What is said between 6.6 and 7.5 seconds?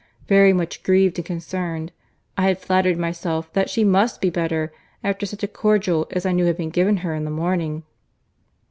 given her in the